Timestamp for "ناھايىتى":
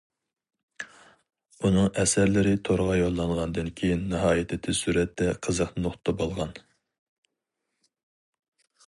4.13-4.59